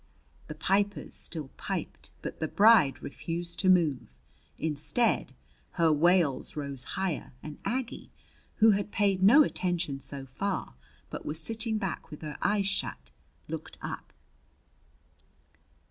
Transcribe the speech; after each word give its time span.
The 0.47 0.55
pipers 0.55 1.13
still 1.13 1.49
piped. 1.57 2.09
But 2.23 2.39
the 2.39 2.47
bride 2.47 3.03
refused 3.03 3.59
to 3.59 3.69
move. 3.69 4.09
Instead, 4.57 5.35
her 5.73 5.93
wails 5.93 6.55
rose 6.55 6.83
higher; 6.97 7.33
and 7.43 7.59
Aggie, 7.65 8.09
who 8.55 8.71
had 8.71 8.91
paid 8.91 9.21
no 9.21 9.43
attention 9.43 9.99
so 9.99 10.25
far, 10.25 10.73
but 11.11 11.23
was 11.23 11.39
sitting 11.39 11.77
back 11.77 12.09
with 12.09 12.23
her 12.23 12.39
eyes 12.41 12.65
shut, 12.65 13.11
looked 13.47 13.77
up. 13.83 14.11